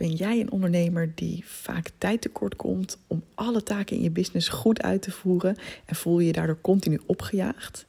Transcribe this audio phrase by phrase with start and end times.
[0.00, 4.48] Ben jij een ondernemer die vaak tijd tekort komt om alle taken in je business
[4.48, 7.86] goed uit te voeren en voel je je daardoor continu opgejaagd?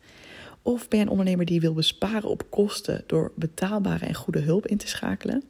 [0.62, 4.68] Of ben je een ondernemer die wil besparen op kosten door betaalbare en goede hulp
[4.68, 5.44] in te schakelen?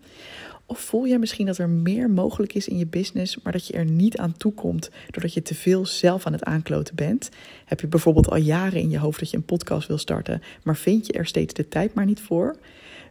[0.66, 3.74] Of voel jij misschien dat er meer mogelijk is in je business, maar dat je
[3.74, 7.30] er niet aan toe komt doordat je te veel zelf aan het aankloten bent?
[7.66, 10.78] Heb je bijvoorbeeld al jaren in je hoofd dat je een podcast wil starten, maar
[10.78, 12.56] vind je er steeds de tijd maar niet voor?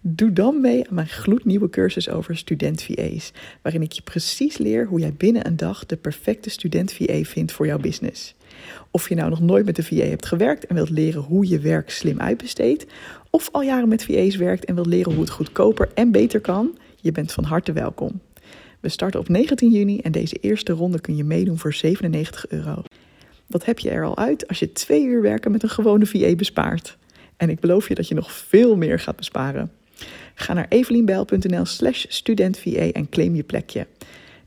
[0.03, 3.32] Doe dan mee aan mijn gloednieuwe cursus over student VA's,
[3.62, 7.53] waarin ik je precies leer hoe jij binnen een dag de perfecte student VA vindt
[7.53, 8.35] voor jouw business.
[8.91, 11.58] Of je nou nog nooit met een VA hebt gewerkt en wilt leren hoe je
[11.58, 12.86] werk slim uitbesteedt,
[13.31, 16.79] of al jaren met VA's werkt en wilt leren hoe het goedkoper en beter kan,
[17.00, 18.21] je bent van harte welkom.
[18.80, 22.82] We starten op 19 juni en deze eerste ronde kun je meedoen voor 97 euro.
[23.46, 26.35] Wat heb je er al uit als je twee uur werken met een gewone VA
[26.35, 26.96] bespaart?
[27.36, 29.71] En ik beloof je dat je nog veel meer gaat besparen.
[30.40, 33.86] Ga naar evelienbijl.nl slash studentva en claim je plekje.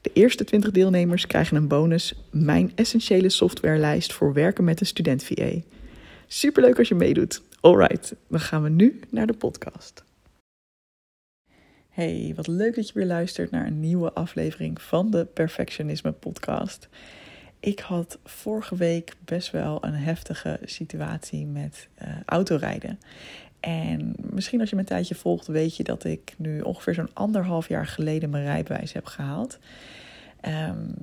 [0.01, 5.23] De eerste 20 deelnemers krijgen een bonus, mijn essentiële softwarelijst voor werken met een student
[5.23, 5.51] VA.
[6.27, 7.41] Superleuk als je meedoet.
[7.59, 10.03] Alright, dan gaan we nu naar de podcast.
[11.89, 16.89] Hey, wat leuk dat je weer luistert naar een nieuwe aflevering van de Perfectionisme Podcast.
[17.59, 22.99] Ik had vorige week best wel een heftige situatie met uh, autorijden.
[23.65, 27.67] En misschien als je mijn tijdje volgt, weet je dat ik nu ongeveer zo'n anderhalf
[27.67, 29.59] jaar geleden mijn rijbewijs heb gehaald.
[30.47, 30.93] Um,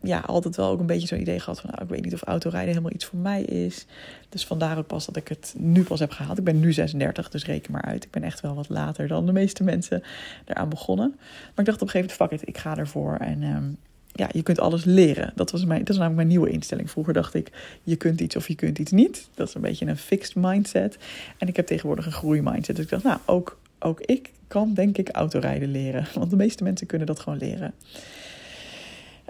[0.00, 2.22] ja, altijd wel ook een beetje zo'n idee gehad van, nou, ik weet niet of
[2.22, 3.86] autorijden helemaal iets voor mij is.
[4.28, 6.38] Dus vandaar ook pas dat ik het nu pas heb gehaald.
[6.38, 8.04] Ik ben nu 36, dus reken maar uit.
[8.04, 10.02] Ik ben echt wel wat later dan de meeste mensen
[10.44, 11.14] eraan begonnen.
[11.18, 13.16] Maar ik dacht op een gegeven moment, fuck it, ik ga ervoor.
[13.16, 13.76] En um,
[14.12, 15.32] ja, je kunt alles leren.
[15.34, 16.90] Dat, was mijn, dat is namelijk mijn nieuwe instelling.
[16.90, 17.50] Vroeger dacht ik,
[17.82, 19.28] je kunt iets of je kunt iets niet.
[19.34, 20.96] Dat is een beetje een fixed mindset.
[21.38, 22.76] En ik heb tegenwoordig een groeimindset.
[22.76, 26.06] Dus ik dacht, nou, ook, ook ik kan denk ik autorijden leren.
[26.14, 27.74] Want de meeste mensen kunnen dat gewoon leren.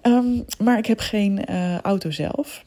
[0.03, 2.65] Um, maar ik heb geen uh, auto zelf.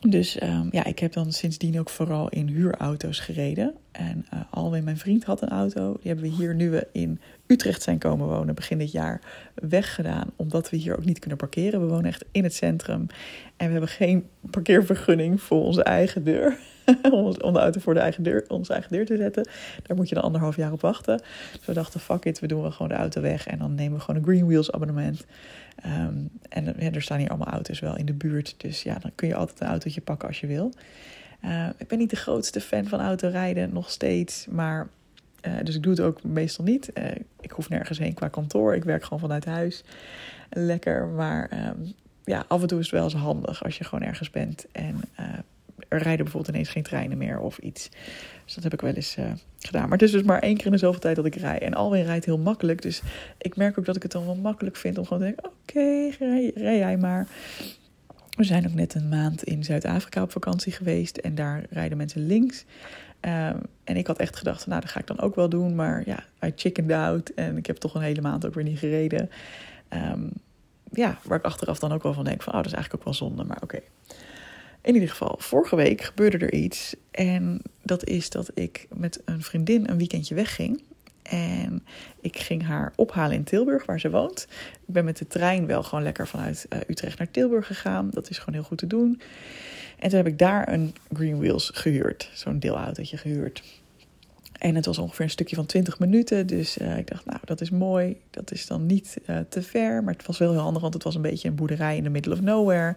[0.00, 3.74] Dus um, ja, ik heb dan sindsdien ook vooral in huurauto's gereden.
[3.92, 5.92] En uh, Alwin, mijn vriend, had een auto.
[5.92, 9.20] Die hebben we hier, nu we in Utrecht zijn komen wonen, begin dit jaar,
[9.54, 10.30] weggedaan.
[10.36, 11.80] Omdat we hier ook niet kunnen parkeren.
[11.80, 13.06] We wonen echt in het centrum.
[13.56, 16.56] En we hebben geen parkeervergunning voor onze eigen deur.
[17.42, 19.48] om de auto voor de eigen deur, onze eigen deur te zetten.
[19.82, 21.22] Daar moet je dan anderhalf jaar op wachten.
[21.52, 23.46] Dus we dachten, fuck it, we doen wel gewoon de auto weg.
[23.46, 25.24] En dan nemen we gewoon een Green Wheels abonnement.
[25.86, 28.54] Um, en ja, er staan hier allemaal auto's wel in de buurt.
[28.56, 30.72] Dus ja, dan kun je altijd een autootje pakken als je wil.
[31.44, 34.46] Uh, ik ben niet de grootste fan van autorijden, nog steeds.
[34.46, 34.88] Maar,
[35.46, 36.90] uh, dus ik doe het ook meestal niet.
[36.94, 37.04] Uh,
[37.40, 38.74] ik hoef nergens heen qua kantoor.
[38.74, 39.84] Ik werk gewoon vanuit huis.
[40.50, 44.08] Lekker, maar um, ja, af en toe is het wel eens handig als je gewoon
[44.08, 44.66] ergens bent.
[44.72, 45.00] En
[45.88, 47.88] er rijden bijvoorbeeld ineens geen treinen meer of iets.
[48.44, 49.24] Dus dat heb ik wel eens uh,
[49.58, 49.82] gedaan.
[49.82, 51.58] Maar het is dus maar één keer in de zoveel tijd dat ik rij.
[51.58, 52.82] En Alwin rijdt heel makkelijk.
[52.82, 53.02] Dus
[53.38, 55.78] ik merk ook dat ik het dan wel makkelijk vind om gewoon te denken: oké,
[55.78, 57.28] okay, rij, jij maar.
[58.36, 61.16] We zijn ook net een maand in Zuid-Afrika op vakantie geweest.
[61.16, 62.64] En daar rijden mensen links.
[63.20, 65.74] Um, en ik had echt gedacht, nou, dat ga ik dan ook wel doen.
[65.74, 67.28] Maar ja, I chickened out.
[67.34, 69.30] En ik heb toch een hele maand ook weer niet gereden.
[69.90, 70.30] Um,
[70.92, 73.12] ja, waar ik achteraf dan ook wel van denk van, oh, dat is eigenlijk ook
[73.12, 73.44] wel zonde.
[73.44, 73.80] Maar oké.
[74.86, 76.94] In ieder geval, vorige week gebeurde er iets.
[77.10, 80.82] En dat is dat ik met een vriendin een weekendje wegging.
[81.22, 81.84] En
[82.20, 84.46] ik ging haar ophalen in Tilburg, waar ze woont.
[84.86, 88.10] Ik ben met de trein wel gewoon lekker vanuit uh, Utrecht naar Tilburg gegaan.
[88.10, 89.20] Dat is gewoon heel goed te doen.
[89.98, 92.30] En toen heb ik daar een Green Wheels gehuurd.
[92.34, 93.62] Zo'n deelautootje gehuurd.
[94.58, 96.46] En het was ongeveer een stukje van 20 minuten.
[96.46, 98.20] Dus uh, ik dacht, nou, dat is mooi.
[98.30, 100.04] Dat is dan niet uh, te ver.
[100.04, 102.08] Maar het was wel heel handig, want het was een beetje een boerderij in the
[102.08, 102.96] middle of nowhere.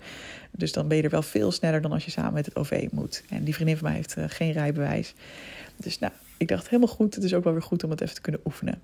[0.51, 2.87] Dus dan ben je er wel veel sneller dan als je samen met het OV
[2.91, 3.23] moet.
[3.29, 5.13] En die vriendin van mij heeft uh, geen rijbewijs.
[5.75, 7.15] Dus nou, ik dacht helemaal goed.
[7.15, 8.81] Het is ook wel weer goed om het even te kunnen oefenen.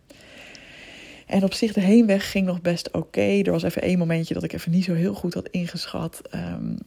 [1.26, 3.42] En op zich, de heenweg ging nog best oké.
[3.44, 6.22] Er was even één momentje dat ik even niet zo heel goed had ingeschat.
[6.36, 6.78] Um,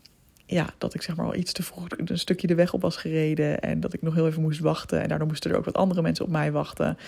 [0.50, 2.97] ja, dat ik zeg maar al iets te vroeg een stukje de weg op was
[2.97, 3.60] gereden.
[3.60, 5.03] En dat ik nog heel even moest wachten.
[5.03, 6.98] En daardoor moesten er ook wat andere mensen op mij wachten.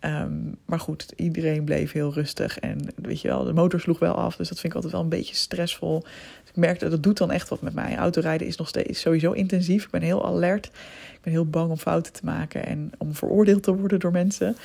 [0.00, 2.58] Um, maar goed, iedereen bleef heel rustig.
[2.58, 4.36] En weet je wel, de motor sloeg wel af.
[4.36, 6.00] Dus dat vind ik altijd wel een beetje stressvol.
[6.00, 7.96] Dus ik merkte, dat doet dan echt wat met mij.
[7.96, 9.84] Autorijden is nog steeds sowieso intensief.
[9.84, 10.66] Ik ben heel alert.
[11.12, 12.66] Ik ben heel bang om fouten te maken.
[12.66, 14.56] En om veroordeeld te worden door mensen.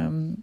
[0.00, 0.42] Um,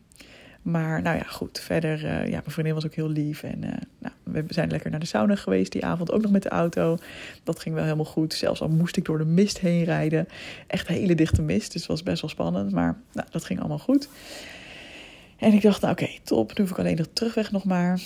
[0.61, 1.59] maar nou ja, goed.
[1.59, 3.43] Verder, uh, ja, mijn vriendin was ook heel lief.
[3.43, 6.43] En uh, nou, we zijn lekker naar de sauna geweest die avond, ook nog met
[6.43, 6.97] de auto.
[7.43, 8.33] Dat ging wel helemaal goed.
[8.33, 10.27] Zelfs al moest ik door de mist heen rijden.
[10.67, 12.71] Echt hele dichte mist, dus het was best wel spannend.
[12.71, 14.09] Maar nou, dat ging allemaal goed.
[15.37, 16.57] En ik dacht, nou oké, top.
[16.57, 18.01] Nu hoef ik alleen de terugweg nog maar.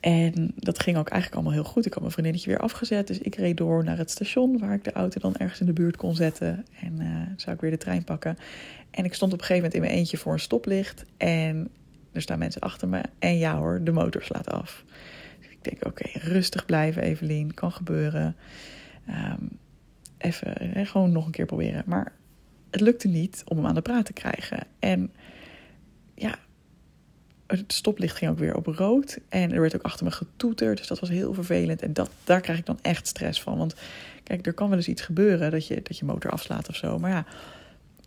[0.00, 1.86] En dat ging ook eigenlijk allemaal heel goed.
[1.86, 3.06] Ik had mijn vriendinnetje weer afgezet.
[3.06, 5.72] Dus ik reed door naar het station waar ik de auto dan ergens in de
[5.72, 6.64] buurt kon zetten.
[6.80, 7.06] En uh,
[7.36, 8.36] zou ik weer de trein pakken.
[8.90, 11.04] En ik stond op een gegeven moment in mijn eentje voor een stoplicht.
[11.16, 11.68] En
[12.12, 13.00] er staan mensen achter me.
[13.18, 14.84] En ja hoor, de motor slaat af.
[15.68, 18.36] Denk, oké, rustig blijven Evelien, kan gebeuren.
[19.06, 19.42] Ehm,
[20.18, 21.82] even, gewoon nog een keer proberen.
[21.86, 22.12] Maar
[22.70, 24.66] het lukte niet om hem aan de praat te krijgen.
[24.78, 25.12] En
[26.14, 26.38] ja,
[27.46, 29.18] het stoplicht ging ook weer op rood.
[29.28, 30.78] En er werd ook achter me getoeterd.
[30.78, 31.82] Dus dat was heel vervelend.
[31.82, 33.58] En dat, daar krijg ik dan echt stress van.
[33.58, 33.74] Want
[34.22, 36.98] kijk, er kan wel eens iets gebeuren dat je, dat je motor afslaat of zo.
[36.98, 37.26] Maar ja,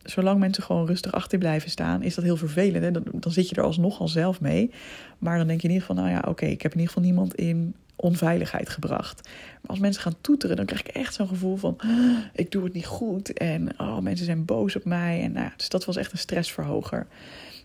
[0.09, 2.83] zolang mensen gewoon rustig achter blijven staan, is dat heel vervelend.
[2.83, 2.91] Hè?
[2.91, 4.71] Dan, dan zit je er alsnog al zelf mee.
[5.17, 7.09] Maar dan denk je in ieder geval, nou ja, oké, ik heb in ieder geval
[7.09, 9.29] niemand in onveiligheid gebracht.
[9.61, 12.63] Maar als mensen gaan toeteren, dan krijg ik echt zo'n gevoel van: ah, ik doe
[12.63, 15.21] het niet goed en oh, mensen zijn boos op mij.
[15.21, 17.07] En, nou dus dat was echt een stressverhoger.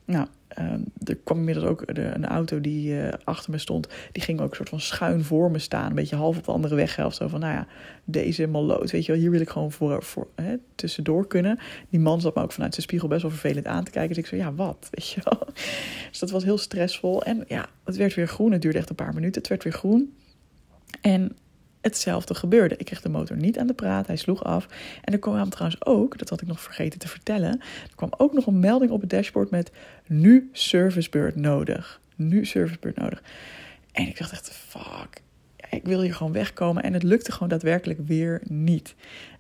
[0.04, 0.26] Nou,
[0.58, 0.72] uh,
[1.04, 3.88] er kwam inmiddels ook een auto die uh, achter me stond.
[4.12, 5.88] Die ging ook een soort van schuin voor me staan.
[5.88, 7.16] Een beetje half op de andere weghelft.
[7.16, 7.66] Zo van, nou ja,
[8.04, 8.90] deze maloot.
[8.90, 11.58] Weet je wel, hier wil ik gewoon voor, voor, hè, tussendoor kunnen.
[11.88, 14.14] Die man zat me ook vanuit zijn spiegel best wel vervelend aan te kijken.
[14.14, 14.88] Dus ik zei, ja, wat?
[14.90, 15.46] Weet je wel.
[16.08, 17.22] Dus dat was heel stressvol.
[17.22, 18.52] En ja, het werd weer groen.
[18.52, 19.40] Het duurde echt een paar minuten.
[19.40, 20.14] Het werd weer groen.
[21.00, 21.36] En
[21.84, 22.76] hetzelfde gebeurde.
[22.76, 24.66] Ik kreeg de motor niet aan de praat, hij sloeg af.
[25.02, 28.32] En er kwam trouwens ook, dat had ik nog vergeten te vertellen, er kwam ook
[28.32, 29.70] nog een melding op het dashboard met
[30.06, 32.00] nu servicebeurt nodig.
[32.14, 33.22] Nu servicebeurt nodig.
[33.92, 35.22] En ik dacht echt, fuck,
[35.70, 36.82] ik wil hier gewoon wegkomen.
[36.82, 38.94] En het lukte gewoon daadwerkelijk weer niet.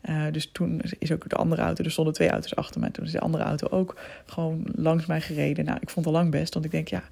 [0.08, 2.90] Uh, dus toen is ook de andere auto, er stonden twee auto's achter me.
[2.90, 5.64] Toen is de andere auto ook gewoon langs mij gereden.
[5.64, 7.02] Nou, ik vond het al lang best, want ik denk, ja,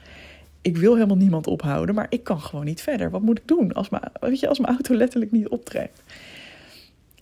[0.62, 3.10] ik wil helemaal niemand ophouden, maar ik kan gewoon niet verder.
[3.10, 6.02] Wat moet ik doen als mijn, weet je, als mijn auto letterlijk niet optrekt?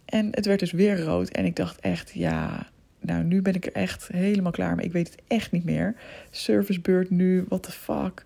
[0.04, 2.66] En het werd dus weer rood en ik dacht echt, ja,
[3.00, 4.86] nou nu ben ik er echt helemaal klaar mee.
[4.86, 5.94] Ik weet het echt niet meer.
[6.30, 8.22] Servicebeurt nu, what the fuck.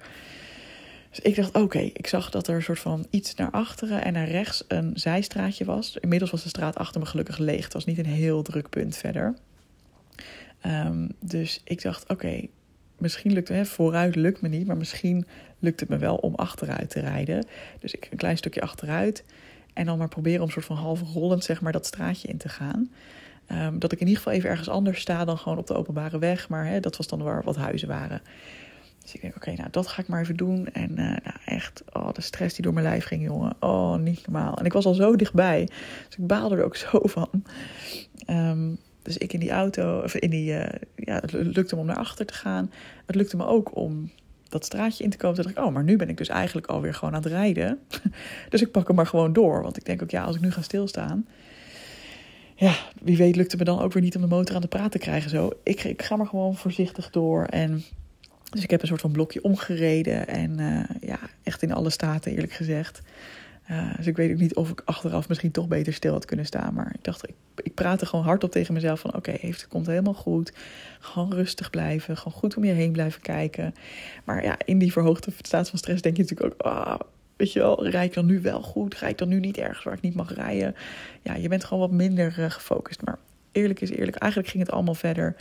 [1.10, 4.12] Dus ik dacht, oké, ik zag dat er een soort van iets naar achteren en
[4.12, 5.96] naar rechts een zijstraatje was.
[6.00, 7.64] Inmiddels was de straat achter me gelukkig leeg.
[7.64, 9.34] Het was niet een heel druk punt verder.
[10.66, 12.46] Um, dus ik dacht, oké,
[12.98, 15.26] misschien lukt het, vooruit lukt me niet, maar misschien
[15.58, 17.46] lukt het me wel om achteruit te rijden.
[17.80, 19.24] Dus ik een klein stukje achteruit
[19.72, 22.48] en dan maar proberen om soort van half rollend zeg maar dat straatje in te
[22.48, 22.90] gaan.
[23.52, 26.18] Um, dat ik in ieder geval even ergens anders sta dan gewoon op de openbare
[26.18, 28.22] weg, maar hè, dat was dan waar wat huizen waren.
[29.02, 30.68] Dus ik denk, oké, nou dat ga ik maar even doen.
[30.72, 33.56] En uh, nou, echt, oh, de stress die door mijn lijf ging, jongen.
[33.60, 34.58] Oh, niet normaal.
[34.58, 35.68] En ik was al zo dichtbij.
[36.06, 37.28] Dus ik baalde er ook zo van.
[38.30, 40.66] Um, dus ik in die auto, of in die, uh,
[41.06, 42.70] ja, het lukte me om naar achter te gaan.
[43.06, 44.10] Het lukte me ook om
[44.48, 45.36] dat straatje in te komen.
[45.36, 47.78] Toen dacht ik, oh, maar nu ben ik dus eigenlijk alweer gewoon aan het rijden.
[48.50, 49.62] dus ik pak hem maar gewoon door.
[49.62, 51.26] Want ik denk ook, ja, als ik nu ga stilstaan.
[52.54, 54.68] Ja, wie weet lukt het me dan ook weer niet om de motor aan de
[54.68, 55.30] praat te krijgen.
[55.30, 55.50] Zo.
[55.62, 57.44] Ik, ik ga maar gewoon voorzichtig door.
[57.44, 57.84] En
[58.50, 60.28] dus ik heb een soort van blokje omgereden.
[60.28, 63.02] En uh, ja, echt in alle staten eerlijk gezegd.
[63.96, 66.74] Dus ik weet ook niet of ik achteraf misschien toch beter stil had kunnen staan.
[66.74, 69.14] Maar ik dacht, ik, ik praatte gewoon hardop tegen mezelf van...
[69.14, 70.52] oké, okay, het komt helemaal goed.
[71.00, 72.16] Gewoon rustig blijven.
[72.16, 73.74] Gewoon goed om je heen blijven kijken.
[74.24, 76.62] Maar ja, in die verhoogde staat van stress denk je natuurlijk ook...
[76.66, 77.00] Ah,
[77.36, 78.94] weet je wel, rijd ik dan nu wel goed?
[78.94, 80.74] Rijd ik dan nu niet ergens waar ik niet mag rijden?
[81.22, 83.02] Ja, je bent gewoon wat minder uh, gefocust.
[83.02, 83.18] Maar
[83.52, 85.36] eerlijk is eerlijk, eigenlijk ging het allemaal verder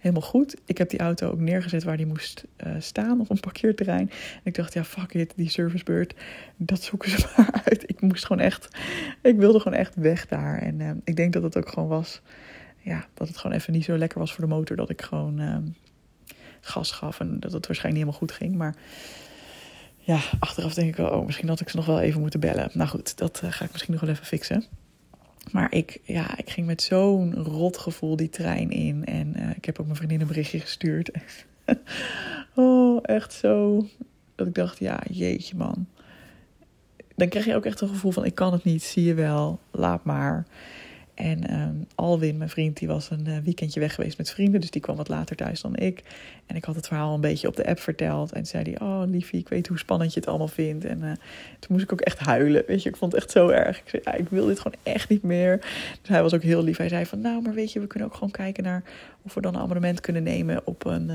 [0.00, 0.56] helemaal goed.
[0.64, 4.10] Ik heb die auto ook neergezet waar die moest uh, staan op een parkeerterrein.
[4.10, 6.14] En ik dacht, ja, fuck it, die servicebeurt,
[6.56, 7.88] dat zoeken ze maar uit.
[7.90, 8.68] Ik moest gewoon echt,
[9.22, 10.58] ik wilde gewoon echt weg daar.
[10.58, 12.20] En uh, ik denk dat het ook gewoon was,
[12.78, 14.76] ja, dat het gewoon even niet zo lekker was voor de motor.
[14.76, 15.56] Dat ik gewoon uh,
[16.60, 18.54] gas gaf en dat het waarschijnlijk niet helemaal goed ging.
[18.54, 18.74] Maar
[19.98, 22.70] ja, achteraf denk ik oh, misschien had ik ze nog wel even moeten bellen.
[22.72, 24.64] Nou goed, dat ga ik misschien nog wel even fixen.
[25.52, 29.04] Maar ik, ja, ik ging met zo'n rot gevoel die trein in.
[29.04, 31.10] En uh, ik heb ook mijn vriendin een berichtje gestuurd.
[32.54, 33.86] oh, echt zo.
[34.34, 35.86] Dat ik dacht, ja, jeetje man.
[37.16, 39.60] Dan krijg je ook echt een gevoel van, ik kan het niet, zie je wel,
[39.70, 40.46] laat maar.
[41.20, 44.60] En um, Alwin, mijn vriend, die was een uh, weekendje weg geweest met vrienden.
[44.60, 46.02] Dus die kwam wat later thuis dan ik.
[46.46, 48.32] En ik had het verhaal een beetje op de app verteld.
[48.32, 50.84] En zei hij, oh liefie, ik weet hoe spannend je het allemaal vindt.
[50.84, 51.10] En uh,
[51.58, 52.64] toen moest ik ook echt huilen.
[52.66, 53.78] Weet je, ik vond het echt zo erg.
[53.78, 55.58] Ik zei, ja, ik wil dit gewoon echt niet meer.
[56.00, 56.76] Dus hij was ook heel lief.
[56.76, 58.82] Hij zei van, nou, maar weet je, we kunnen ook gewoon kijken naar...
[59.22, 61.10] of we dan een abonnement kunnen nemen op een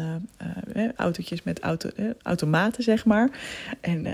[0.76, 1.90] uh, autootjes met auto,
[2.22, 3.30] automaten, zeg maar.
[3.82, 4.06] En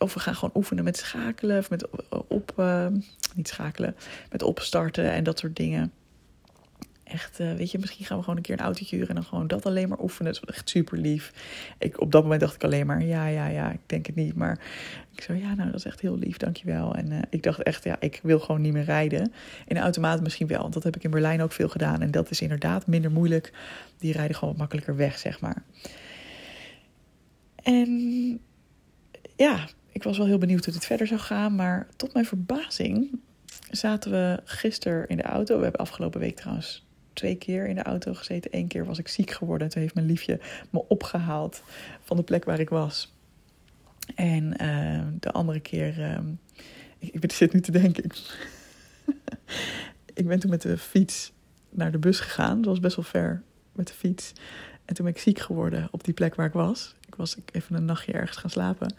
[0.00, 1.88] of we gaan gewoon oefenen met schakelen of met
[2.28, 2.86] op, uh,
[3.34, 3.96] niet schakelen,
[4.30, 5.92] met opstarten en dat soort dingen.
[7.04, 9.24] Echt, uh, weet je, misschien gaan we gewoon een keer een autootje huren en dan
[9.24, 10.32] gewoon dat alleen maar oefenen.
[10.32, 11.32] Dat is echt super lief.
[11.78, 14.34] Ik, op dat moment dacht ik alleen maar, ja, ja, ja, ik denk het niet.
[14.34, 14.60] Maar
[15.14, 16.94] ik zo, ja, nou, dat is echt heel lief, dankjewel.
[16.94, 19.32] En uh, ik dacht echt, ja, ik wil gewoon niet meer rijden.
[19.66, 22.02] In een automaat misschien wel, want dat heb ik in Berlijn ook veel gedaan.
[22.02, 23.52] En dat is inderdaad minder moeilijk.
[23.98, 25.62] Die rijden gewoon wat makkelijker weg, zeg maar.
[27.62, 28.40] En
[29.36, 31.54] ja, ik was wel heel benieuwd hoe het verder zou gaan.
[31.54, 33.20] Maar tot mijn verbazing
[33.70, 35.56] zaten we gisteren in de auto.
[35.56, 38.56] We hebben afgelopen week trouwens twee keer in de auto gezeten.
[38.56, 39.68] Eén keer was ik ziek geworden.
[39.68, 41.62] Toen heeft mijn liefje me opgehaald
[42.02, 43.14] van de plek waar ik was.
[44.14, 46.18] En uh, de andere keer, uh,
[46.98, 48.04] ik, ik zit nu te denken.
[50.14, 51.32] ik ben toen met de fiets
[51.70, 52.56] naar de bus gegaan.
[52.56, 53.42] Dat was best wel ver
[53.72, 54.32] met de fiets.
[54.84, 56.94] En toen ben ik ziek geworden op die plek waar ik was.
[57.06, 58.94] Ik was even een nachtje ergens gaan slapen.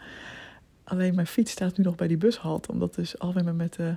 [0.92, 2.72] Alleen mijn fiets staat nu nog bij die bushalte.
[2.72, 3.96] Omdat dus Alwin me met de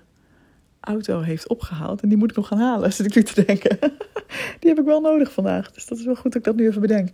[0.80, 2.02] auto heeft opgehaald.
[2.02, 3.80] En die moet ik nog gaan halen, zit ik nu te denken.
[4.60, 5.72] die heb ik wel nodig vandaag.
[5.72, 7.10] Dus dat is wel goed dat ik dat nu even bedenk.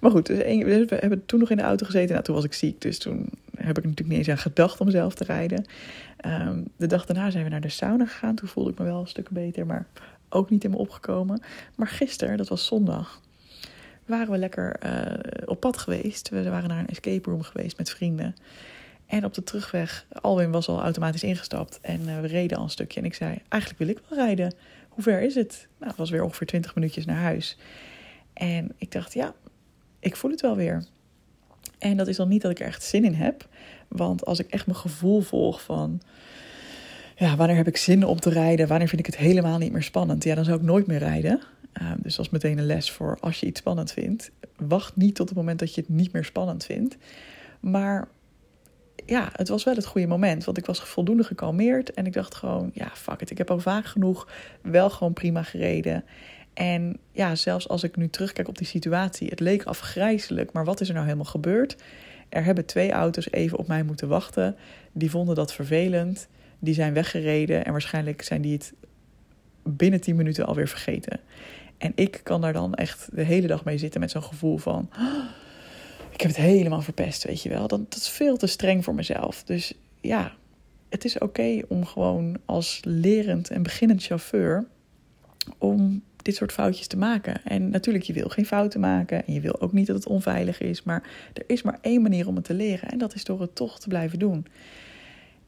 [0.00, 2.10] Maar goed, dus we hebben toen nog in de auto gezeten.
[2.10, 4.90] Nou, toen was ik ziek, dus toen heb ik natuurlijk niet eens aan gedacht om
[4.90, 5.64] zelf te rijden.
[6.26, 8.34] Um, de dag daarna zijn we naar de sauna gegaan.
[8.34, 9.86] Toen voelde ik me wel een stuk beter, maar
[10.28, 11.42] ook niet in me opgekomen.
[11.76, 13.20] Maar gisteren, dat was zondag,
[14.06, 16.28] waren we lekker uh, op pad geweest.
[16.28, 18.34] We waren naar een escape room geweest met vrienden.
[19.10, 22.70] En op de terugweg, Alwin was al automatisch ingestapt en uh, we reden al een
[22.70, 23.00] stukje.
[23.00, 24.54] En ik zei, eigenlijk wil ik wel rijden.
[24.88, 25.68] Hoe ver is het?
[25.78, 27.56] Nou, het was weer ongeveer 20 minuutjes naar huis.
[28.32, 29.34] En ik dacht, ja,
[30.00, 30.84] ik voel het wel weer.
[31.78, 33.48] En dat is dan niet dat ik er echt zin in heb.
[33.88, 36.00] Want als ik echt mijn gevoel volg van...
[37.16, 38.68] Ja, wanneer heb ik zin om te rijden?
[38.68, 40.24] Wanneer vind ik het helemaal niet meer spannend?
[40.24, 41.40] Ja, dan zou ik nooit meer rijden.
[41.82, 44.30] Uh, dus dat is meteen een les voor als je iets spannend vindt.
[44.56, 46.96] Wacht niet tot het moment dat je het niet meer spannend vindt.
[47.60, 48.08] Maar
[49.06, 50.44] ja, het was wel het goede moment.
[50.44, 51.94] Want ik was voldoende gekalmeerd.
[51.94, 53.30] En ik dacht gewoon, ja, fuck it.
[53.30, 54.28] Ik heb al vaak genoeg
[54.62, 56.04] wel gewoon prima gereden.
[56.54, 60.52] En ja, zelfs als ik nu terugkijk op die situatie, het leek afgrijzelijk.
[60.52, 61.76] Maar wat is er nou helemaal gebeurd?
[62.28, 64.56] Er hebben twee auto's even op mij moeten wachten.
[64.92, 66.28] Die vonden dat vervelend.
[66.58, 67.64] Die zijn weggereden.
[67.64, 68.72] En waarschijnlijk zijn die het
[69.62, 71.20] binnen 10 minuten alweer vergeten.
[71.78, 74.90] En ik kan daar dan echt de hele dag mee zitten met zo'n gevoel van
[76.20, 77.68] ik heb het helemaal verpest, weet je wel.
[77.68, 79.44] Dat, dat is veel te streng voor mezelf.
[79.44, 80.32] Dus ja,
[80.88, 84.66] het is oké om gewoon als lerend en beginnend chauffeur
[85.58, 87.44] om dit soort foutjes te maken.
[87.44, 90.60] En natuurlijk, je wil geen fouten maken en je wil ook niet dat het onveilig
[90.60, 93.40] is, maar er is maar één manier om het te leren en dat is door
[93.40, 94.46] het toch te blijven doen.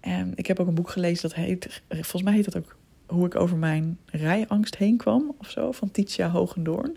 [0.00, 2.76] En ik heb ook een boek gelezen dat heet, volgens mij heet dat ook
[3.07, 6.97] hoe ik over mijn rijangst heen kwam of zo, van Titia Hogendoorn.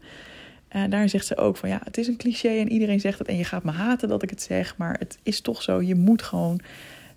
[0.75, 3.27] En daar zegt ze ook van ja, het is een cliché en iedereen zegt het
[3.27, 5.95] en je gaat me haten dat ik het zeg, maar het is toch zo, je
[5.95, 6.59] moet gewoon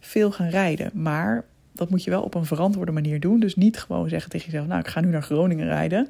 [0.00, 0.90] veel gaan rijden.
[0.94, 3.40] Maar dat moet je wel op een verantwoorde manier doen.
[3.40, 6.08] Dus niet gewoon zeggen tegen jezelf, nou ik ga nu naar Groningen rijden.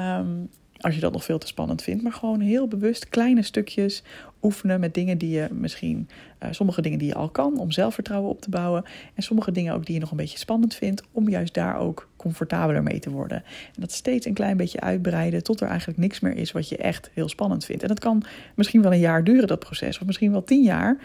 [0.00, 0.48] Um,
[0.80, 2.02] als je dat nog veel te spannend vindt.
[2.02, 4.02] Maar gewoon heel bewust kleine stukjes
[4.42, 6.08] oefenen met dingen die je misschien,
[6.42, 8.84] uh, sommige dingen die je al kan om zelfvertrouwen op te bouwen.
[9.14, 12.08] En sommige dingen ook die je nog een beetje spannend vindt, om juist daar ook
[12.16, 13.36] comfortabeler mee te worden.
[13.74, 16.76] En dat steeds een klein beetje uitbreiden tot er eigenlijk niks meer is wat je
[16.76, 17.82] echt heel spannend vindt.
[17.82, 18.22] En dat kan
[18.54, 20.98] misschien wel een jaar duren, dat proces, of misschien wel tien jaar.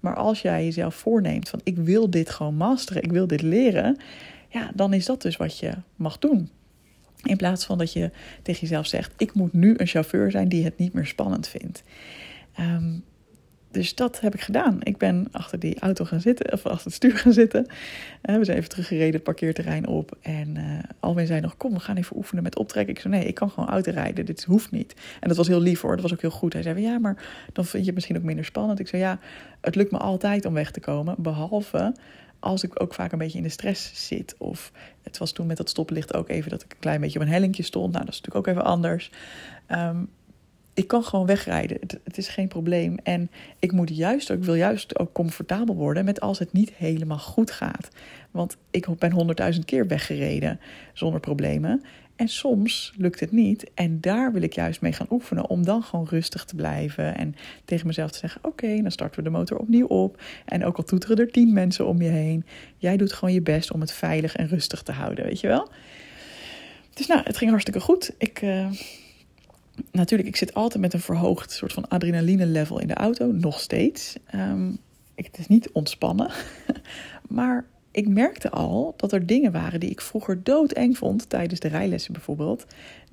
[0.00, 3.96] Maar als jij jezelf voorneemt van ik wil dit gewoon masteren, ik wil dit leren,
[4.48, 6.50] ja, dan is dat dus wat je mag doen.
[7.22, 8.10] In plaats van dat je
[8.42, 11.82] tegen jezelf zegt: Ik moet nu een chauffeur zijn die het niet meer spannend vindt.
[12.60, 13.04] Um,
[13.72, 14.78] dus dat heb ik gedaan.
[14.82, 17.66] Ik ben achter die auto gaan zitten, of achter het stuur gaan zitten.
[18.22, 20.16] Uh, we zijn even teruggereden, het parkeerterrein op.
[20.20, 22.94] En uh, Alwin zei nog, kom, we gaan even oefenen met optrekken.
[22.94, 24.94] Ik zei, nee, ik kan gewoon auto rijden, dit hoeft niet.
[25.20, 26.52] En dat was heel lief hoor, dat was ook heel goed.
[26.52, 28.78] Hij zei, ja, maar dan vind je het misschien ook minder spannend.
[28.78, 29.18] Ik zei, ja,
[29.60, 31.94] het lukt me altijd om weg te komen, behalve
[32.42, 34.34] als ik ook vaak een beetje in de stress zit.
[34.38, 34.72] Of
[35.02, 37.30] het was toen met dat stoplicht ook even dat ik een klein beetje op een
[37.30, 37.92] hellingje stond.
[37.92, 39.10] Nou, dat is natuurlijk ook even anders.
[39.68, 40.08] Um,
[40.74, 41.76] ik kan gewoon wegrijden.
[41.80, 42.96] Het, het, is geen probleem.
[43.02, 47.18] En ik moet juist ook, wil juist ook comfortabel worden met als het niet helemaal
[47.18, 47.88] goed gaat.
[48.30, 50.60] Want ik ben honderdduizend keer weggereden
[50.92, 51.84] zonder problemen.
[52.22, 53.70] En soms lukt het niet.
[53.74, 55.48] En daar wil ik juist mee gaan oefenen.
[55.48, 57.16] Om dan gewoon rustig te blijven.
[57.16, 60.22] En tegen mezelf te zeggen: Oké, dan starten we de motor opnieuw op.
[60.44, 62.46] En ook al toeteren er tien mensen om je heen.
[62.76, 65.24] Jij doet gewoon je best om het veilig en rustig te houden.
[65.24, 65.68] Weet je wel?
[66.94, 68.14] Dus nou, het ging hartstikke goed.
[68.18, 68.42] Ik.
[68.42, 68.70] Uh,
[69.92, 73.32] natuurlijk, ik zit altijd met een verhoogd soort van adrenaline level in de auto.
[73.32, 74.16] Nog steeds.
[74.34, 74.78] Um,
[75.14, 76.30] ik, het is niet ontspannen.
[77.28, 81.68] maar ik merkte al dat er dingen waren die ik vroeger doodeng vond, tijdens de
[81.68, 82.66] rijlessen bijvoorbeeld,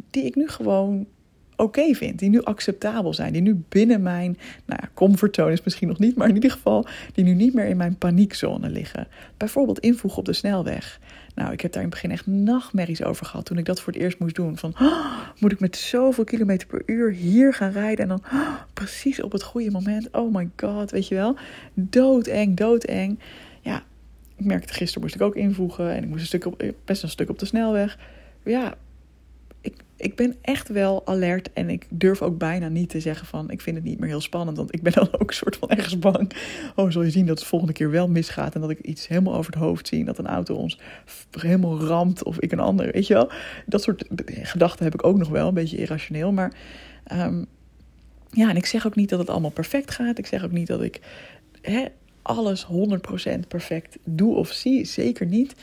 [0.09, 1.07] die ik nu gewoon
[1.55, 5.87] oké vind, die nu acceptabel zijn, die nu binnen mijn, nou ja, comfortzone is misschien
[5.87, 9.07] nog niet, maar in ieder geval die nu niet meer in mijn paniekzone liggen.
[9.37, 10.99] Bijvoorbeeld invoegen op de snelweg.
[11.35, 13.93] Nou, ik heb daar in het begin echt nachtmerries over gehad toen ik dat voor
[13.93, 14.57] het eerst moest doen.
[14.57, 18.55] Van, oh, moet ik met zoveel kilometer per uur hier gaan rijden en dan oh,
[18.73, 20.09] precies op het goede moment.
[20.11, 21.35] Oh my god, weet je wel.
[21.73, 23.19] Doodeng, doodeng.
[23.61, 23.83] Ja,
[24.39, 27.09] ik merkte gisteren moest ik ook invoegen en ik moest een stuk op, best een
[27.09, 27.97] stuk op de snelweg.
[28.43, 28.75] Ja,
[29.61, 33.51] ik, ik ben echt wel alert en ik durf ook bijna niet te zeggen van
[33.51, 34.57] ik vind het niet meer heel spannend.
[34.57, 36.31] Want ik ben dan ook een soort van ergens bang.
[36.75, 39.35] Oh, zul je zien dat het volgende keer wel misgaat en dat ik iets helemaal
[39.35, 40.05] over het hoofd zie.
[40.05, 40.79] Dat een auto ons
[41.31, 42.91] helemaal ramt of ik een ander.
[42.91, 43.31] Weet je wel?
[43.65, 46.31] Dat soort gedachten heb ik ook nog wel, een beetje irrationeel.
[46.31, 46.53] Maar
[47.13, 47.45] um,
[48.31, 50.17] ja, en ik zeg ook niet dat het allemaal perfect gaat.
[50.17, 50.99] Ik zeg ook niet dat ik
[51.61, 51.85] hè,
[52.21, 54.85] alles 100% perfect doe of zie.
[54.85, 55.55] Zeker niet.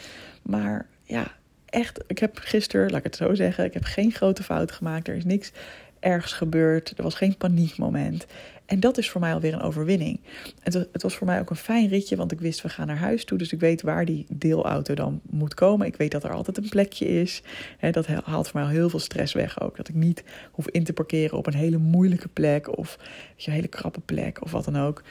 [0.43, 1.33] Maar ja,
[1.65, 5.09] echt, ik heb gisteren, laat ik het zo zeggen, ik heb geen grote fout gemaakt.
[5.09, 5.53] Er is niks
[6.01, 6.93] ergens gebeurd.
[6.97, 8.27] Er was geen paniekmoment.
[8.67, 10.21] En dat is voor mij alweer een overwinning.
[10.61, 12.97] Het, het was voor mij ook een fijn ritje, want ik wist we gaan naar
[12.97, 13.39] huis toe.
[13.39, 15.87] Dus ik weet waar die deelauto dan moet komen.
[15.87, 17.43] Ik weet dat er altijd een plekje is.
[17.91, 19.77] dat haalt voor mij al heel veel stress weg ook.
[19.77, 22.99] Dat ik niet hoef in te parkeren op een hele moeilijke plek of
[23.37, 25.03] een hele krappe plek of wat dan ook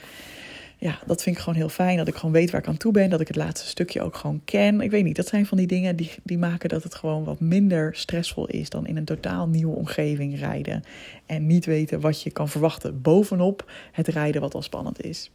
[0.77, 1.97] ja, dat vind ik gewoon heel fijn.
[1.97, 3.09] Dat ik gewoon weet waar ik aan toe ben.
[3.09, 4.81] Dat ik het laatste stukje ook gewoon ken.
[4.81, 7.39] Ik weet niet, dat zijn van die dingen die, die maken dat het gewoon wat
[7.39, 10.83] minder stressvol is dan in een totaal nieuwe omgeving rijden.
[11.25, 15.31] En niet weten wat je kan verwachten bovenop het rijden wat al spannend is.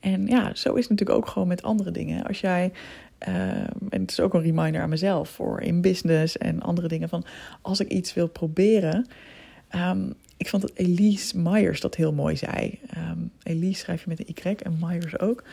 [0.00, 2.24] En ja, zo is het natuurlijk ook gewoon met andere dingen.
[2.24, 2.72] Als jij,
[3.28, 3.34] uh,
[3.88, 7.24] en het is ook een reminder aan mezelf voor in business en andere dingen van
[7.62, 9.06] als ik iets wil proberen.
[9.74, 12.78] Um, ik vond dat Elise Myers dat heel mooi zei.
[12.96, 15.44] Um, Elise schrijf je met een Y en Myers ook.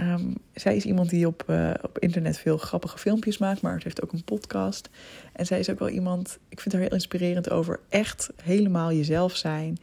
[0.00, 3.84] Um, zij is iemand die op, uh, op internet veel grappige filmpjes maakt, maar het
[3.84, 4.88] heeft ook een podcast.
[5.32, 9.36] En zij is ook wel iemand, ik vind haar heel inspirerend over echt helemaal jezelf
[9.36, 9.78] zijn.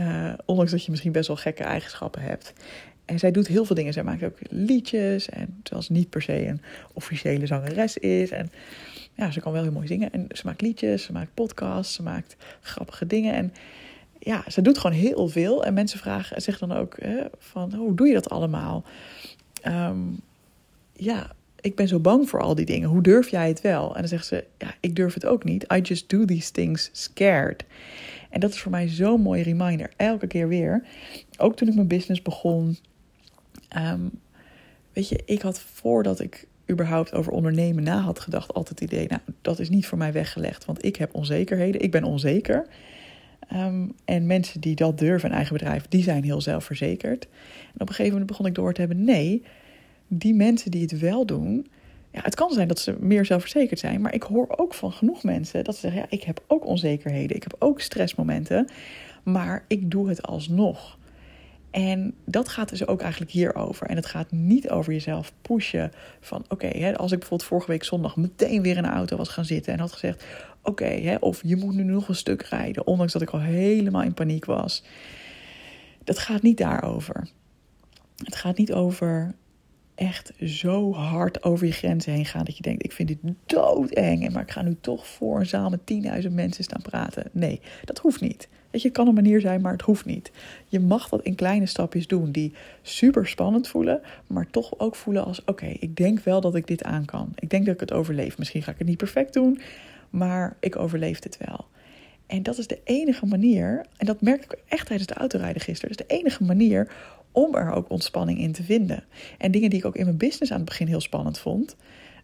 [0.00, 2.52] Uh, ondanks dat je misschien best wel gekke eigenschappen hebt.
[3.04, 3.92] En zij doet heel veel dingen.
[3.92, 5.28] Zij maakt ook liedjes.
[5.28, 6.60] En terwijl ze niet per se een
[6.92, 8.30] officiële zangeres is.
[8.30, 8.50] En
[9.14, 10.12] ja, ze kan wel heel mooi zingen.
[10.12, 13.34] En ze maakt liedjes, ze maakt podcasts, ze maakt grappige dingen.
[13.34, 13.52] En
[14.18, 15.64] ja, ze doet gewoon heel veel.
[15.64, 18.84] En mensen vragen, zeggen dan ook hè, van, hoe doe je dat allemaal?
[19.66, 20.20] Um,
[20.92, 22.88] ja, ik ben zo bang voor al die dingen.
[22.88, 23.94] Hoe durf jij het wel?
[23.94, 25.72] En dan zegt ze, ja, ik durf het ook niet.
[25.72, 27.64] I just do these things scared.
[28.30, 29.90] En dat is voor mij zo'n mooie reminder.
[29.96, 30.84] Elke keer weer.
[31.38, 32.78] Ook toen ik mijn business begon.
[33.76, 34.10] Um,
[34.92, 39.06] weet je, ik had voordat ik überhaupt over ondernemen na had gedacht, altijd het idee,
[39.08, 42.66] nou, dat is niet voor mij weggelegd, want ik heb onzekerheden, ik ben onzeker.
[43.48, 47.24] Ehm, en mensen die dat durven, een eigen bedrijf, die zijn heel zelfverzekerd.
[47.74, 49.42] En op een gegeven moment begon ik door te hebben, nee,
[50.08, 51.66] die mensen die het wel doen,
[52.10, 55.22] ja, het kan zijn dat ze meer zelfverzekerd zijn, maar ik hoor ook van genoeg
[55.22, 58.68] mensen dat ze zeggen, ja, ik heb ook onzekerheden, ik heb ook stressmomenten,
[59.22, 60.98] maar ik doe het alsnog.
[61.72, 63.86] En dat gaat dus ook eigenlijk hierover.
[63.86, 68.16] En het gaat niet over jezelf pushen van oké, als ik bijvoorbeeld vorige week zondag
[68.16, 70.24] meteen weer in de auto was gaan zitten en had gezegd
[70.62, 74.14] oké, of je moet nu nog een stuk rijden, ondanks dat ik al helemaal in
[74.14, 74.82] paniek was.
[76.04, 77.28] Dat gaat niet daarover.
[78.24, 79.34] Het gaat niet over
[79.94, 84.32] echt zo hard over je grenzen heen gaan dat je denkt: ik vind dit doodeng,
[84.32, 85.80] maar ik ga nu toch voor een zaal met
[86.24, 87.30] 10.000 mensen staan praten.
[87.32, 88.48] Nee, dat hoeft niet.
[88.72, 90.30] Weet je, kan een manier zijn, maar het hoeft niet.
[90.68, 95.24] Je mag dat in kleine stapjes doen die super spannend voelen, maar toch ook voelen
[95.24, 97.32] als: oké, ik denk wel dat ik dit aan kan.
[97.34, 98.38] Ik denk dat ik het overleef.
[98.38, 99.60] Misschien ga ik het niet perfect doen,
[100.10, 101.66] maar ik overleef het wel.
[102.26, 105.96] En dat is de enige manier, en dat merkte ik echt tijdens de autorijden gisteren,
[105.96, 106.92] dat is de enige manier
[107.32, 109.04] om er ook ontspanning in te vinden.
[109.38, 111.76] En dingen die ik ook in mijn business aan het begin heel spannend vond.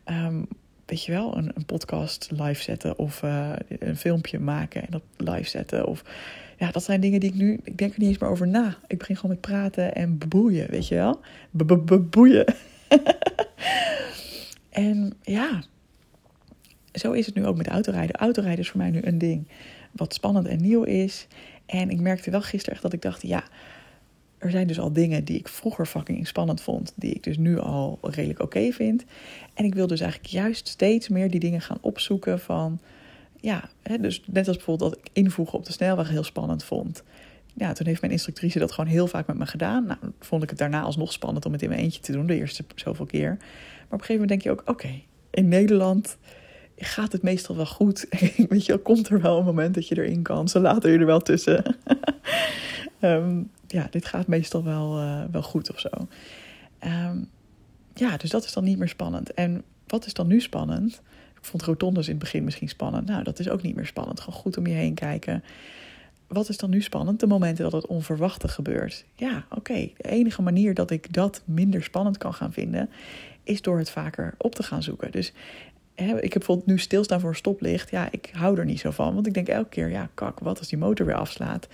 [0.07, 0.49] Um,
[0.89, 5.03] weet je wel, een, een podcast live zetten of uh, een filmpje maken en dat
[5.17, 5.87] live zetten.
[5.87, 6.03] Of
[6.59, 8.77] ja, dat zijn dingen die ik nu, ik denk er niet eens meer over na.
[8.87, 11.21] Ik begin gewoon met praten en beboeien, weet je wel?
[11.51, 12.55] Beboeien.
[14.71, 15.63] en ja,
[16.93, 18.17] zo is het nu ook met autorijden.
[18.17, 19.49] Autorijden is voor mij nu een ding
[19.93, 21.27] wat spannend en nieuw is.
[21.67, 23.45] En ik merkte wel gisteren echt dat ik dacht, ja,
[24.39, 27.59] er zijn dus al dingen die ik vroeger fucking spannend vond, die ik dus nu
[27.59, 29.05] al redelijk oké vind.
[29.55, 32.81] En ik wil dus eigenlijk juist steeds meer die dingen gaan opzoeken van,
[33.41, 37.03] ja, hè, dus net als bijvoorbeeld dat ik invoegen op de snelweg heel spannend vond.
[37.55, 39.87] Ja, toen heeft mijn instructrice dat gewoon heel vaak met me gedaan.
[39.87, 42.37] Nou, vond ik het daarna alsnog spannend om het in mijn eentje te doen, de
[42.37, 43.29] eerste zoveel keer.
[43.29, 46.17] Maar op een gegeven moment denk je ook, oké, in Nederland
[46.77, 48.07] gaat het meestal wel goed.
[48.49, 50.49] Weet je, komt er wel een moment dat je erin kan.
[50.49, 51.77] Ze laten je er wel tussen.
[53.01, 55.91] um, ja, dit gaat meestal wel, uh, wel goed of zo.
[56.85, 57.29] Um,
[57.95, 59.35] ja, dus dat is dan niet meer spannend.
[59.35, 61.03] En wat is dan nu spannend?
[61.37, 63.07] Ik vond rotondes in het begin misschien spannend.
[63.07, 64.21] Nou, dat is ook niet meer spannend.
[64.21, 65.45] Gewoon goed om je heen kijken.
[66.27, 67.21] Wat is dan nu spannend?
[67.21, 69.05] De momenten dat het onverwachte gebeurt.
[69.15, 69.91] Ja, oké.
[69.97, 72.91] De enige manier dat ik dat minder spannend kan gaan vinden,
[73.43, 75.11] is door het vaker op te gaan zoeken.
[75.11, 75.33] Dus
[75.95, 77.91] hè, ik heb bijvoorbeeld nu stilstaan voor een stoplicht.
[77.91, 79.15] Ja, ik hou er niet zo van.
[79.15, 81.69] Want ik denk elke keer, ja, kak, wat als die motor weer afslaat?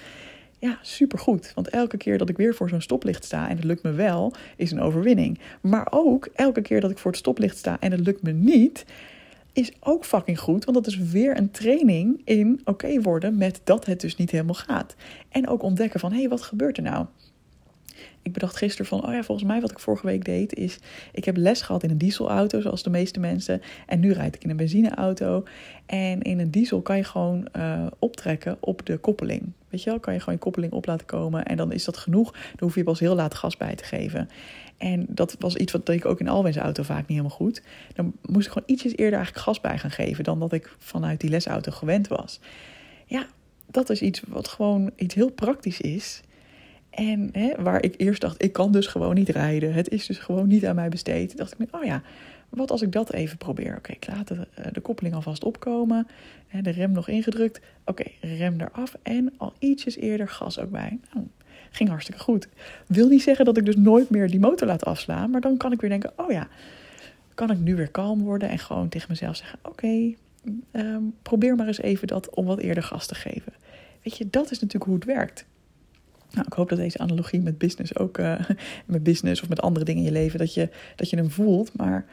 [0.64, 1.53] Ja, supergoed.
[1.55, 4.33] Want elke keer dat ik weer voor zo'n stoplicht sta en het lukt me wel,
[4.57, 5.38] is een overwinning.
[5.61, 8.85] Maar ook elke keer dat ik voor het stoplicht sta en het lukt me niet,
[9.53, 13.87] is ook fucking goed, want dat is weer een training in oké worden met dat
[13.87, 14.94] het dus niet helemaal gaat.
[15.29, 17.07] En ook ontdekken van hé, hey, wat gebeurt er nou?
[18.25, 20.79] Ik bedacht gisteren van, oh ja, volgens mij wat ik vorige week deed is,
[21.13, 23.63] ik heb les gehad in een dieselauto, zoals de meeste mensen.
[23.87, 25.45] En nu rijd ik in een benzineauto.
[25.87, 29.43] En in een diesel kan je gewoon uh, optrekken op de koppeling.
[29.69, 31.45] Weet je wel, kan je gewoon je koppeling op laten komen.
[31.45, 32.33] En dan is dat genoeg.
[32.33, 34.29] Dan hoef je pas heel laat gas bij te geven.
[34.77, 37.63] En dat was iets wat ik ook in Alwens auto vaak niet helemaal goed.
[37.95, 41.21] Dan moest ik gewoon ietsjes eerder eigenlijk gas bij gaan geven dan dat ik vanuit
[41.21, 42.41] die lesauto gewend was.
[43.07, 43.27] Ja,
[43.71, 46.23] dat is iets wat gewoon iets heel praktisch is.
[46.94, 49.72] En hè, waar ik eerst dacht, ik kan dus gewoon niet rijden.
[49.72, 51.37] Het is dus gewoon niet aan mij besteed.
[51.37, 52.02] Dacht ik, oh ja,
[52.48, 53.76] wat als ik dat even probeer?
[53.76, 56.07] Oké, ik laat de, eh, de, koppeling alvast opkomen.
[56.62, 57.61] De rem nog ingedrukt.
[57.85, 58.96] Oké, rem eraf.
[59.02, 60.98] En al ietsjes eerder gas ook bij.
[61.12, 61.26] Nou,
[61.70, 62.48] ging hartstikke goed.
[62.87, 65.30] Wil niet zeggen dat ik dus nooit meer die motor laat afslaan.
[65.30, 66.48] Maar dan kan ik weer denken, oh ja,
[67.35, 68.48] kan ik nu weer kalm worden.
[68.48, 70.14] En gewoon tegen mezelf zeggen, oké,
[70.70, 73.52] ehm, probeer maar eens even dat om wat eerder gas te geven.
[74.02, 75.46] Weet je, dat is natuurlijk hoe het werkt.
[76.35, 78.40] Nou, ik hoop dat deze analogie met business ook, uh,
[78.87, 81.77] met business of met andere dingen in je leven, dat je, dat je hem voelt.
[81.77, 82.07] Maar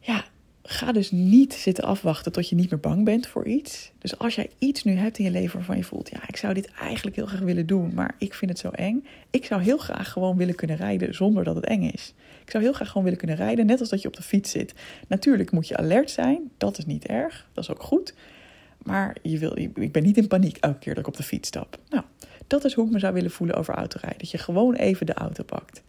[0.00, 0.24] ja,
[0.66, 3.92] ga dus niet zitten afwachten tot je niet meer bang bent voor iets.
[3.98, 6.54] Dus als jij iets nu hebt in je leven waarvan je voelt, ja, ik zou
[6.54, 9.04] dit eigenlijk heel graag willen doen, maar ik vind het zo eng.
[9.30, 12.14] Ik zou heel graag gewoon willen kunnen rijden zonder dat het eng is.
[12.44, 14.50] Ik zou heel graag gewoon willen kunnen rijden, net als dat je op de fiets
[14.50, 14.74] zit.
[15.08, 18.14] Natuurlijk moet je alert zijn, dat is niet erg, dat is ook goed.
[18.82, 21.48] Maar je wil, ik ben niet in paniek elke keer dat ik op de fiets
[21.48, 21.78] stap.
[21.88, 22.04] Nou,
[22.46, 24.18] dat is hoe ik me zou willen voelen over autorijden.
[24.18, 25.82] Dat je gewoon even de auto pakt.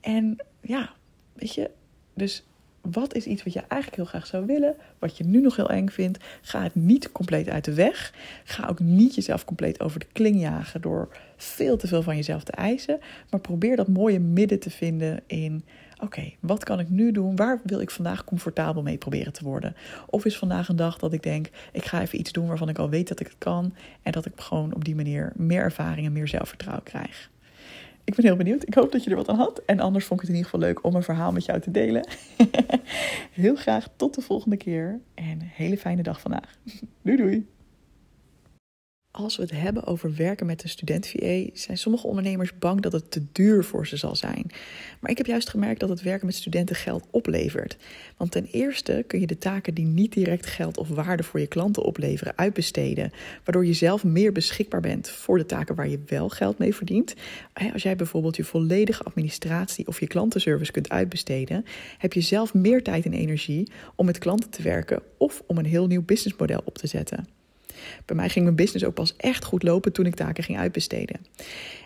[0.00, 0.92] En ja,
[1.32, 1.70] weet je,
[2.14, 2.44] dus
[2.80, 5.70] wat is iets wat je eigenlijk heel graag zou willen, wat je nu nog heel
[5.70, 6.18] eng vindt?
[6.40, 8.14] Ga het niet compleet uit de weg.
[8.44, 12.44] Ga ook niet jezelf compleet over de kling jagen door veel te veel van jezelf
[12.44, 13.00] te eisen.
[13.30, 15.64] Maar probeer dat mooie midden te vinden in
[16.00, 17.36] oké, wat kan ik nu doen?
[17.36, 19.74] Waar wil ik vandaag comfortabel mee proberen te worden?
[20.06, 22.78] Of is vandaag een dag dat ik denk, ik ga even iets doen waarvan ik
[22.78, 23.74] al weet dat ik het kan.
[24.02, 27.30] En dat ik gewoon op die manier meer ervaring en meer zelfvertrouwen krijg.
[28.04, 28.66] Ik ben heel benieuwd.
[28.66, 29.62] Ik hoop dat je er wat aan had.
[29.66, 31.70] En anders vond ik het in ieder geval leuk om een verhaal met jou te
[31.70, 32.08] delen.
[33.32, 35.00] heel graag tot de volgende keer.
[35.14, 36.56] En hele fijne dag vandaag.
[37.02, 37.46] Doei doei
[39.12, 43.10] als we het hebben over werken met een student-VA, zijn sommige ondernemers bang dat het
[43.10, 44.46] te duur voor ze zal zijn.
[45.00, 47.76] Maar ik heb juist gemerkt dat het werken met studenten geld oplevert.
[48.16, 51.46] Want ten eerste kun je de taken die niet direct geld of waarde voor je
[51.46, 53.12] klanten opleveren uitbesteden,
[53.44, 57.14] waardoor je zelf meer beschikbaar bent voor de taken waar je wel geld mee verdient.
[57.72, 61.64] Als jij bijvoorbeeld je volledige administratie of je klantenservice kunt uitbesteden,
[61.98, 65.66] heb je zelf meer tijd en energie om met klanten te werken of om een
[65.66, 67.39] heel nieuw businessmodel op te zetten.
[68.04, 71.20] Bij mij ging mijn business ook pas echt goed lopen toen ik taken ging uitbesteden.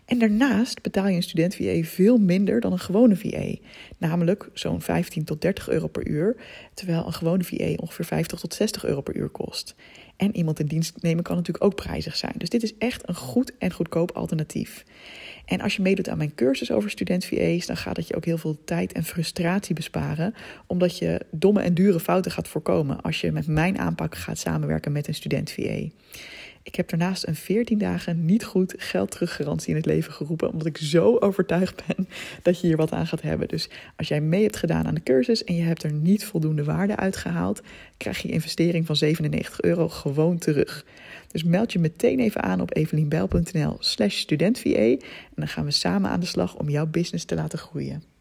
[0.04, 3.54] En daarnaast betaal je een student VA veel minder dan een gewone VA.
[3.98, 6.36] Namelijk zo'n 15 tot 30 euro per uur,
[6.74, 9.74] terwijl een gewone VA ongeveer 50 tot 60 euro per uur kost.
[10.16, 12.34] En iemand in dienst nemen kan natuurlijk ook prijzig zijn.
[12.36, 14.84] Dus dit is echt een goed en goedkoop alternatief.
[15.44, 18.24] En als je meedoet aan mijn cursus over student VA's, dan gaat het je ook
[18.24, 20.34] heel veel tijd en frustratie besparen,
[20.66, 24.92] omdat je domme en dure fouten gaat voorkomen als je met mijn aanpak gaat samenwerken
[24.92, 25.88] met een student VA.
[26.64, 30.66] Ik heb daarnaast een 14 dagen niet goed geld teruggarantie in het leven geroepen, omdat
[30.66, 32.08] ik zo overtuigd ben
[32.42, 33.48] dat je hier wat aan gaat hebben.
[33.48, 36.64] Dus als jij mee hebt gedaan aan de cursus en je hebt er niet voldoende
[36.64, 37.62] waarde uitgehaald,
[37.96, 40.84] krijg je investering van 97 euro gewoon terug.
[41.28, 45.00] Dus meld je meteen even aan op evelienbijl.nl slash studentvA en
[45.34, 48.13] dan gaan we samen aan de slag om jouw business te laten groeien.